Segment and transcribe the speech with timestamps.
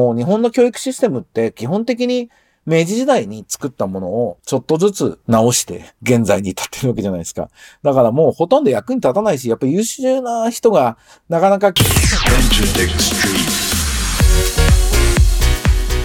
[0.00, 2.30] もう日本の教育システムって基本的に
[2.64, 7.50] 明治時代に作ったものをちょっとずつ直して現在に至ってるわけじゃないですか。
[7.82, 10.96] だからもうほとんど役に立たないし、やっぱ優秀な人が
[11.28, 11.68] なかなか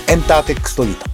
[0.10, 1.06] エンターテックストリート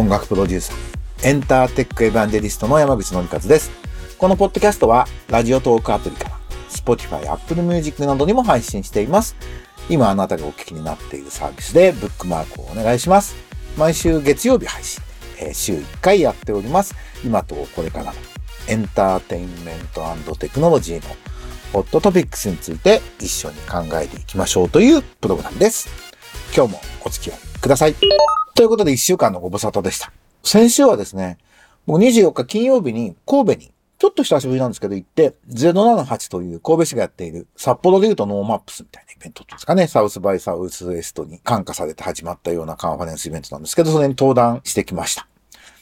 [0.00, 3.72] 音楽プロデューサーエンターテックエヴァンジェリストの山口のりかずです。
[4.16, 6.38] このポッドキャストはラジオトークアプリから
[6.68, 9.34] Spotify、Apple Music などにも配信しています。
[9.88, 13.34] 今あなたがお聞きになっているサービスでブックマークをお願いします。
[13.76, 15.02] 毎週月曜日配信、
[15.40, 16.94] え、週1回やっております。
[17.24, 18.12] 今とこれからの
[18.68, 19.78] エンターテインメン
[20.24, 21.14] トテクノロジーの
[21.72, 25.88] ホットトピックスについて一緒に考えていきましょうというプログラムです。
[26.54, 27.94] 今日もお付き合いください。
[28.54, 30.12] ということで1週間のご無沙汰でした。
[30.42, 31.38] 先週はですね、
[31.86, 39.88] 僕24日金曜日に神戸にちょっと久しぶりなんですけど行って、078という神戸市がやっている札幌で言うとノーマップスみたいなイベントですかね。
[39.88, 45.28] サウスバイサウスウエストに感化されて始まったようなカンファレンスイベントなんですけど、それに登壇してきました。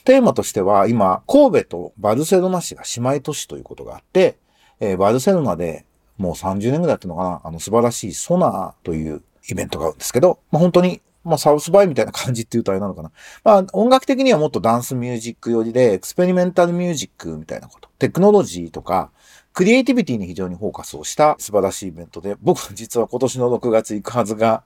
[0.05, 4.37] テーマとしては今、神戸とバルセロナ市が姉妹都市ということがあって、
[4.81, 13.12] えー、バルセロナでもう30年ぐらいやってるのかな、あの素晴らしいソナーというイベントがあるんですけど、まあ、本当にまあ、サウスバイみたいな感じっていうとあれなのかな。
[13.45, 17.89] まあ、音楽的にはもっとダンスミュージック寄りで、エクスペリメンタルミュージックみたいなこと。
[17.98, 19.11] テクノロジーとか、
[19.53, 24.62] クリエイティビティに非常にフォーカスをした素晴らしいイベントで、僕は実は今年の6月行くはずが、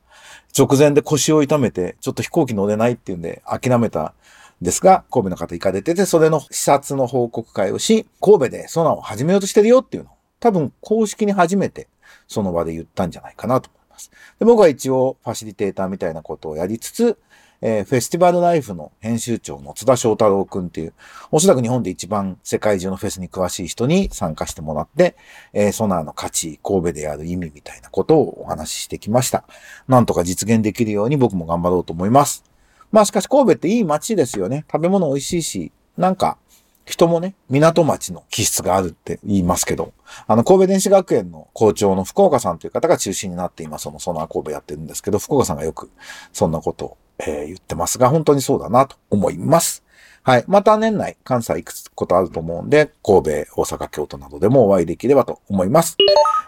[0.56, 4.12] 直前で腰を痛めて、ちょっと飛行機乗れないっていうんで諦めたん
[4.60, 11.88] ですが、神戸の方行かれてて、それの視察の報告会をし、神戸でソナを始めようとしてるよっていうのを、多分公式に初めて
[12.28, 14.10] その場で言ったんじゃないかなとます。
[14.38, 17.18] で僕は一応ファシリテーターみたいなことをやりつつ、
[17.60, 20.94] えー、フェスティバルライフの編集長の津田翔太郎くんっていう、
[21.30, 25.16] おそらく日本で一番世界中のフェスに詳しい人に参加してもらって、
[25.52, 29.44] えー、ソナーの価値、神戸でやる意味みたいなことをお話ししてきました。
[29.86, 32.42] なんとか実現できるように僕も頑張ろうと思います。
[32.90, 34.64] まあしかし神戸っていい街ですよね。
[34.70, 36.38] 食べ物美味しいし、なんか、
[36.84, 39.92] 人もね、港町の気質があるって言いますけど、
[40.26, 45.90] あの、神戸電子学園の校長の福岡さんという方が中心になって今、そのソナー神戸やってるんですけど、福岡さんがよく
[46.32, 49.84] そんなことをえー、言ってますが、本当にそうだなと思います。
[50.22, 50.44] はい。
[50.46, 55.96] また年内、関西行くことあると思うんで、神戸、大阪、京都などでもお会いできればと思います。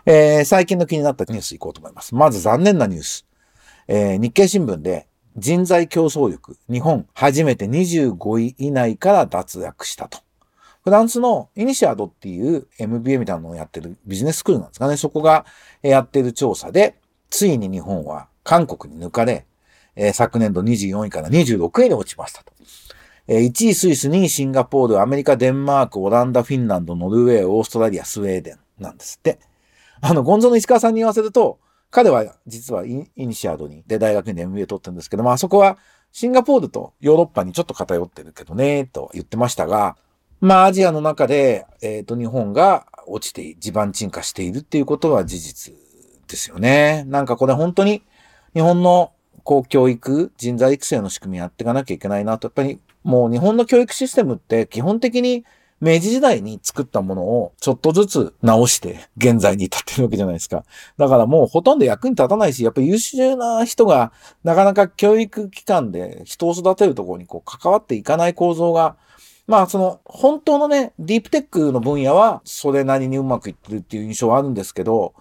[0.07, 2.15] えー、最近の気になったニュース行こうと思います。
[2.15, 3.27] まず残念なニュース。
[3.89, 5.07] えー、日経新聞で
[5.37, 10.24] 人材競争力、日本初めて25位以内から脱落したと。
[10.85, 14.99] フランスのイニシアドっていう MBA みたいなのをやってるビジネススクールなんですかね。
[14.99, 15.47] そこが
[15.81, 17.01] やってる調査で、
[17.31, 19.47] ついに日本は韓国に抜かれ、
[19.97, 22.53] えー、昨年度24位から26位に落ちましたと。
[23.27, 29.39] えー、1位スイス、2位シンガポール、アメリカ、デンマーク、オランダ、フィンランド、ノルウェー、オーストラリア、スウェーデンなんですって。
[30.03, 31.59] あの、ゴンゾの石川さんに言わせると、
[31.91, 35.79] 彼は実はイニシアドに、で大学院で MBA 取ってるんですけど、まあそこは
[36.13, 39.97] シンガポールとヨーロッパにちょっと偏ってるけどね、と言ってましたが、
[40.45, 45.75] まあアジアの中で、えっ、ー、と日本が落ちて地盤沈下しているっていうことは事実
[46.29, 47.05] ですよね。
[47.07, 48.03] なんかこれ本当に
[48.53, 49.13] 日本の
[49.43, 52.49] こう教育、人材育成の仕組みやっていかなきゃいけないなと。
[52.49, 55.47] やっぱりもう日本の教育システムって基本的に
[55.81, 60.65] 明治時代に作ったものをちょっとずつ直して現在に至ってるわけじゃないですか。
[60.99, 64.13] だからもうほとんど役に立たないし、やっぱり優秀な人が
[64.43, 68.97] なかなか教育機関で人を育てるところにこう関わっていかない構造が
[69.47, 75.15] まあその本当のね、ディープテックの分野はそれなりにうまくいってるっていう印象はあるんですけど、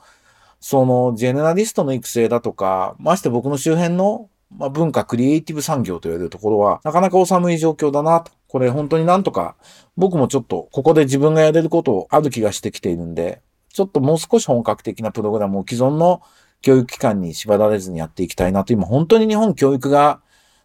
[0.60, 8.32] そのジェネラリストの育成だとか、まして僕の周辺の、まあ、文化クリエイティブ産業と言われるところは、なかなかお寒い状況だなと。
[8.48, 9.56] これ本当になんとか、
[9.98, 13.42] 僕もちょっとここで自分がやれることをある気がしてきているんで、
[13.74, 16.22] ちょっともう少し本格的なプログラムを既存の
[16.62, 20.22] 教育機関に縛られずにやっていきたいなと、今本当に日本教育が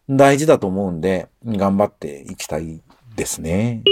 [0.08, 2.82] 大事だと思うんで、頑張っていきたい
[3.18, 3.82] ですね。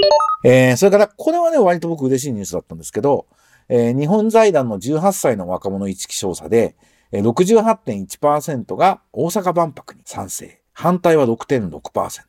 [0.43, 3.27] えー、それから、これはね、割と僕嬉しいニュースだったんですけど、
[3.69, 6.77] えー、日本財団の18歳の若者一期調査で
[7.13, 10.61] え、68.1%が大阪万博に賛成。
[10.73, 12.23] 反対は6.6%。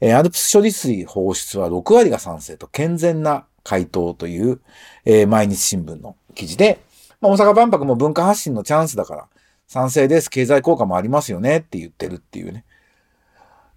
[0.00, 4.60] えー、アルプス処理水放出は6割が賛成と健全な回答という、
[5.04, 6.80] えー、毎日新聞の記事で、
[7.20, 9.28] まあ、大阪万博も文化発信のチャンスだから
[9.68, 10.30] 賛成です。
[10.30, 12.64] 経済効果もありますよねって言ってるっていうね。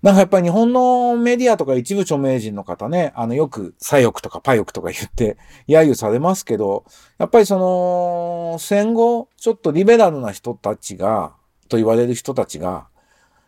[0.08, 5.36] なんかやっぱり日本のメディアとか一部著名人の方ね、あのよく左翼とかパ翼とか言って
[5.68, 6.86] 揶揄されますけど、
[7.18, 11.34] やっぱりその戦後ちょっとリベラルな人たちが、
[11.68, 12.88] と言われる人たちが、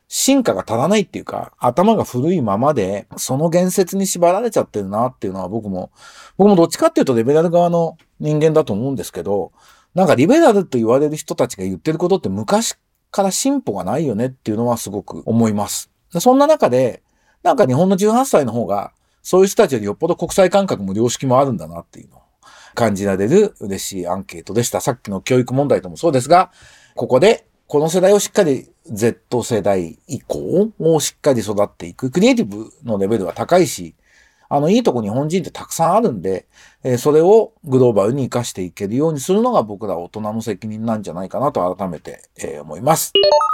[0.09, 5.91] 進化が足らないっていうか、頭が古いままで、その言説に縛られちゃってるなっていうのは僕も、
[6.35, 9.53] 僕もどっちかっていうとリベラル側の人間だと思うんですけど、
[9.95, 12.75] なんかリベラルと言われる人たちが言ってることって昔
[13.11, 15.89] から進歩がないよねっていうのはすごく思います。
[16.11, 17.03] そんな中で、
[17.43, 18.91] なんか日本の18歳の方が、
[19.21, 22.21] そういう人たちよりよっぽど国際感覚も良識もあるんだなっていうのを
[22.73, 24.81] 感じられる嬉しいアンケートでした。
[24.81, 26.51] さっきの教育問題ともそうですが、
[26.95, 32.09] ここでこの世代をしっかり Z 世代以降をしっかり育っていく。
[32.09, 33.93] クリエイティブのレベルは高いし、
[34.49, 36.47] あの、いいとこ日本人ってたくさんあるんで、
[36.83, 43.13] えー、それをグローバルに活かしていけるようにするのが僕ら大人の責任なんじゃないかなと改めて、えー、思います。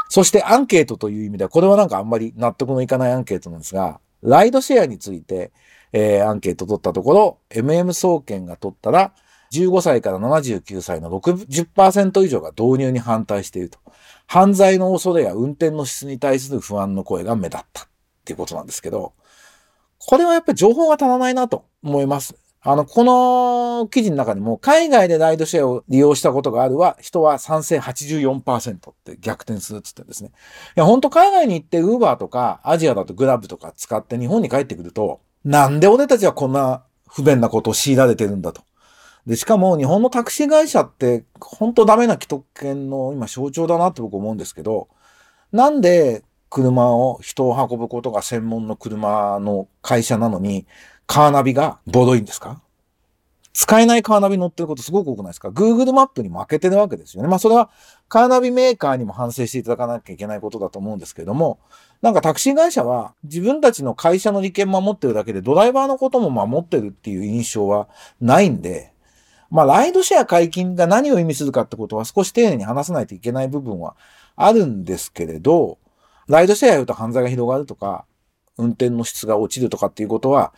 [0.10, 5.52] そしてアンケートという意味では、これはなんかあんまり納得のいかないアンケートなんですが、ライドシェアについて、
[5.92, 9.14] えー、アンケート取ったところ、MM 総研が取ったら、
[9.52, 13.80] 15歳から79歳の60%以上が導入に反対していると。
[14.28, 17.88] 犯罪の恐れや運転の質に対する不安の声が目立ったっ
[18.26, 19.14] ていうことなんですけど、
[20.08, 22.36] これはやっぱり情報が足らないなと思います。
[22.68, 30.32] あの、この記事の中にも、海外でライドシェアを利用したことがあるは、人は賛成84%って逆転するっつってんですね。
[30.76, 38.64] いや、ほんと海外に行って、ウーバーとか、アジアだとグラブとか使って日本に帰ってくると、なんで俺たちはこんな不便なことを強いられてるんだと。
[39.28, 44.88] で、しかも日本のタクシー会社って、本当ダメな既得権の今象徴だなって僕思うんですけど、
[45.52, 50.66] なんで車を、人を運ぶことが専門の車の会社なのに、
[51.08, 52.62] カーナビがボロいんですか？
[53.54, 57.30] 使えないカーナビ乗ってることすごく多くないですか ?Google マップに負けてるわけですよね。
[57.30, 57.70] まあそれは
[58.10, 61.60] カーナビメーカーにも反省していただかなきゃいけないことだと思うんですけれども、
[62.02, 67.88] なんかタクシー会社は自分たちの会社の利権守ってるだけでドライバーのことも守ってるっていう印象は
[68.20, 68.92] ないんで、
[69.50, 73.96] まあライドシェア解禁が何を意味するかってことは少し丁寧に話さないといけない部分は
[74.36, 75.78] あるんですけれど、
[76.28, 78.06] ライドシェアやると犯罪が広がるとか、
[78.58, 80.54] 運転の質が落ちるとかっていうことは、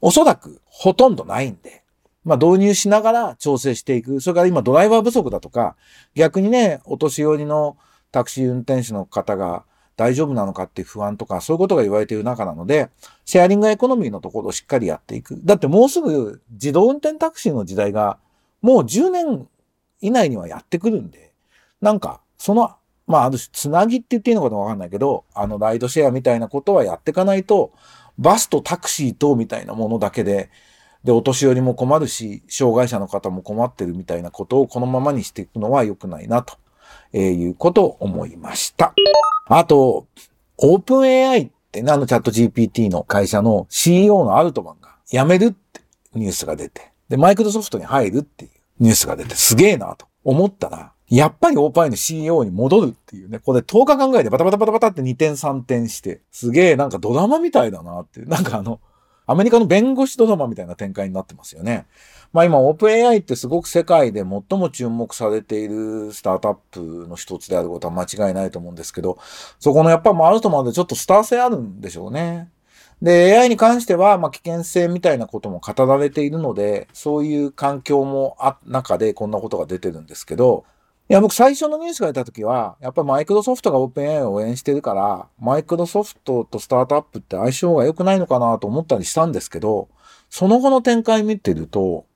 [0.00, 1.84] おそらくほとんどないんで、
[2.24, 4.20] まあ導入しながら調整していく。
[4.20, 5.76] それから今ドライバー不足だとか、
[6.14, 7.76] 逆にね、お年寄りの
[8.12, 9.64] タクシー運転手の方が
[9.96, 12.90] 大丈夫なのかっていう不安とか、そういうことが言われている中なので、
[13.24, 15.40] シェアリングエコノミーのところをしっかりやっていく。
[15.44, 18.18] だってもうすぐ自動運転タクシーの時代が
[18.62, 19.48] もう10年
[20.00, 21.32] 以内にはやってくるんで、
[21.80, 22.76] なんか、その
[23.10, 27.72] まあ、ある種、つなぎって言っていいのかどうかわかんないけど、あの、ライドシェアみたいなことはやっていかないと、
[28.18, 30.50] バスとタクシーとみたいなものだけで、
[31.04, 36.54] で、お年寄りも困るし、障害者の方も困ってるみたいなことをこのままにしていくのは良くないな、と
[37.12, 38.94] えいうことを思いました。
[39.46, 40.06] あと、
[40.58, 45.80] オープン AI ってね、あのチャット GPT の会社の CEO のアルトマンが辞めるって
[46.14, 58.80] ニュースが出て、で、マイクロソフトに入るっていうニュースが出て、すげえなと思ったら、やっぱりオープンアイの CEO に戻るっていうね、これ10日考えてバタバタバタバタって2点3点して、すげえなんかドラマみたいだなっていう、なんかあの、
[59.26, 61.86] アメリカの弁護士ドラマみたいな展開になってますよね。
[62.32, 69.18] まあ今、オープン AI ってすごく世界で最も注目されているスタートアップの一つであることは間違いないと思うんですけど、
[69.58, 72.50] そこのやっぱもうあるとまでちょっとスター性あるんでしょうね。
[73.02, 80.64] で、AI に関しては、まあ、危険性みたいなことも語られているので、そういう環境もあ、中でこんなことが出てるんですけど、
[81.10, 89.88] いや、僕最初のニュースが出た時は、やっぱりマイクロソフトがオープン AI を応援してるから、マイクロソフトとスタートアップって相性が良くないのかなと思ったりしたんですけど、
[90.28, 92.06] その後の展開見てると、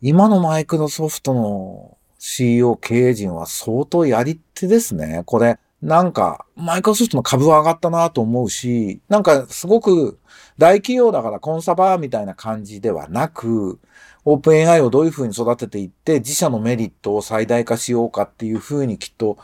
[0.00, 5.24] 今のマイクロソフトの CEO 経営陣は相当やり手ですね。
[5.26, 10.18] これ、なんか、マイクロソフトの株は上がったなと思うし、なんかすごく
[10.58, 13.78] 大企業だからコンサバーみたいな感じではなく、
[14.24, 19.36] オープン AI をどういうふうに育てていって、自社のメリットを最大化しようかっていうふうにきっと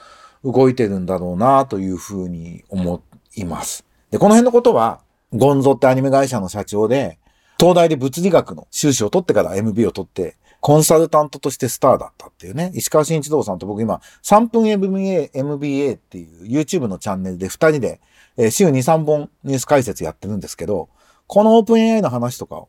[0.43, 3.03] 動いてるんだろうなというふうに思
[3.37, 3.85] います。
[4.11, 5.01] で、この辺のことは、
[5.33, 7.19] ゴンゾってアニメ会社の社長で、
[7.61, 12.71] 東大で物理学の修士を取ってから MB を取って、コンサルタントとしてスターだったっていうね。
[12.73, 18.01] 石川慎一郎さんと僕今、3分 MBA、MBA っていう YouTube のチャンネルで2人で、
[18.37, 20.89] えー、週2、3本ニュース解説やってるんですけど、
[21.27, 22.69] このオープン AI の話とかを、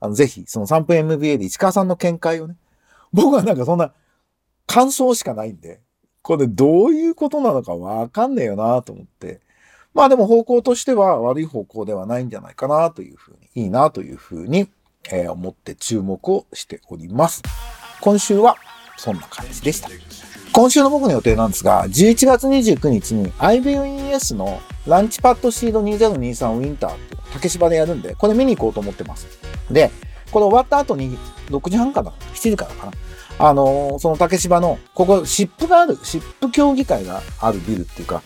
[0.00, 2.56] あの、ぜひ、その3分 MBA で石川さんの見解をね、
[3.12, 3.92] 僕はなんかそんな
[4.66, 5.80] 感想しかないんで、
[6.22, 9.40] これどういうことなのかわかんねえよなと思って、
[9.94, 14.68] まあでも方向としては悪い方向ではないんじゃないかなというふうに、いいなというふうに
[15.10, 17.42] え、思って注目をしております。
[18.00, 18.56] 今週は
[18.96, 19.88] そんな感じでした。
[20.52, 29.26] 今週の僕の予定なんですが、11月29日に IBUES のランチパッドシード2023ウィンターって竹芝でやるんで、これ見に行こうと思ってます。
[29.70, 29.90] で、
[30.30, 31.16] これ終わった後に
[31.48, 32.92] 6時半かな ?7 時からかな？
[33.38, 38.22] あのー、その竹芝の、ここ、シップがある、シップ協議会があるビルっていうか、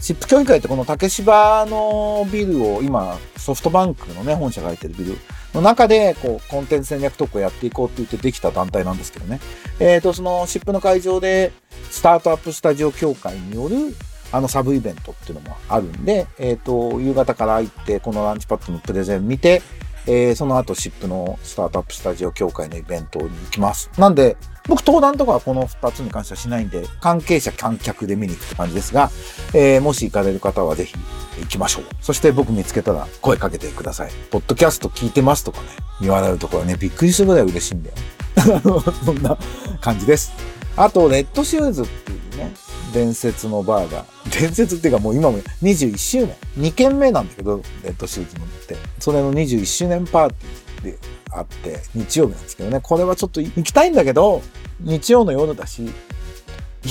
[0.00, 5.18] シップ協議会ってこの竹芝のビルを今、ソフトバンクのね、本社が入ってるビル、
[5.54, 9.40] の中で、こう、コンテンツ戦略特区をやっていこうって言ってできた団体なんですけどね。
[9.78, 11.52] えっ、ー、と、その、シップの会場で、
[11.90, 13.94] スタートアップスタジオ協会による、
[14.32, 19.62] あのサブイベントっていうのもあるんで、えっ、ー、と、夕方から行って、このランチパッドのプレゼン見て、
[20.06, 23.90] えー、その後、シップのスタートアップスタジオ協会のイベントに行きます。
[23.98, 29.10] なんで、僕、登壇とかはこの2つに関してはしないんで、関係者、観客で見に行くって感じですが、
[29.52, 30.94] えー、もし行かれる方はぜひ
[31.40, 31.84] 行きましょう。
[32.00, 34.10] そして僕見つけたら声かけてください。
[34.30, 35.66] ポッドキャスト聞いてますとかね、
[36.00, 37.96] 言われるところね、びっくりするぐらい嬉しいんだよ。
[39.04, 39.36] そんな
[39.80, 40.32] 感じです。
[40.76, 42.52] あと、レッドシューズっていうね、
[42.92, 44.04] 伝説のバーが、
[44.38, 48.76] 伝説っていうかもう今も21周年、2件目なんだけど、レッドシューズのって。
[48.98, 50.98] それの21周年パーティーで
[51.30, 54.42] あって、日曜日なんですけどね、これはちょっと行きたいんだけど、
[54.80, 55.88] 日曜の夜だし、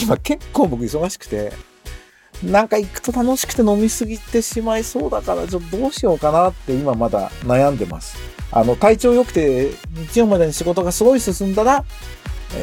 [0.02, 1.52] 今結構僕忙しくて、
[2.44, 8.18] なんか行くと楽しくて飲みすぎてしまいそうだから、ちょっとどうしようかなって今まだ悩んでます。
[8.52, 9.72] あの、体調良くて
[10.12, 11.84] 日曜までに仕事がすごい進んだら、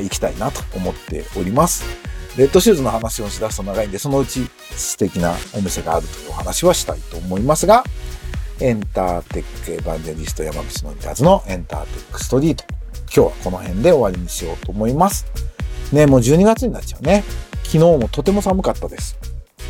[0.02, 2.09] 行きたいなと思っております。
[2.40, 7.84] レッドシューズの話をしだすと長いんで、そのうち素敵なお店があるというお話はしたいと思いますが、
[8.60, 12.64] エンターテックエヴァンジェリスト山口のりたずのエンターテックストリート。
[12.94, 15.26] 今日はこの辺で終わりにしようと思います。
[15.92, 17.24] ね、もう12月になっちゃうね。
[17.64, 19.18] 昨日もとても寒かったです。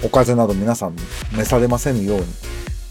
[0.04, 0.96] お風邪など皆さん
[1.36, 2.26] 召されませぬように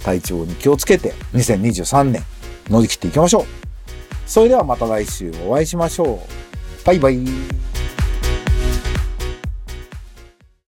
[0.03, 2.25] 体調に気をつけて2023年
[2.67, 3.45] 乗り切っていきましょう。
[4.27, 6.15] それではまた来週お会いしましょ
[6.83, 6.85] う。
[6.85, 7.68] バイバイ。